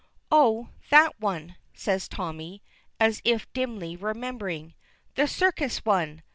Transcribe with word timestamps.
"Oh, 0.31 0.69
that 0.89 1.19
one!" 1.19 1.57
says 1.75 2.07
Tommy, 2.07 2.63
as 2.99 3.21
if 3.23 3.53
dimly 3.53 3.95
remembering, 3.95 4.73
"the 5.13 5.27
circus 5.27 5.85
one! 5.85 6.23